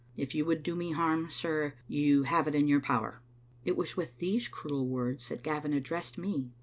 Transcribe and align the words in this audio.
If 0.17 0.33
you 0.33 0.45
would 0.45 0.63
do 0.63 0.75
me 0.75 0.93
harm, 0.93 1.29
sir, 1.29 1.75
you 1.87 2.23
have 2.23 2.47
it 2.47 2.55
in 2.55 2.67
your 2.67 2.81
power." 2.81 3.21
It 3.65 3.77
was 3.77 3.95
with 3.95 4.17
these 4.17 4.47
cruel 4.47 4.87
words 4.87 5.29
that 5.29 5.43
Gavin 5.43 5.73
addressed 5.73 6.17
me. 6.17 6.49